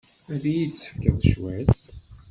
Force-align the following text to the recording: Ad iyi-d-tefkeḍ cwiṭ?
Ad 0.33 0.43
iyi-d-tefkeḍ 0.47 1.15
cwiṭ? 1.29 1.79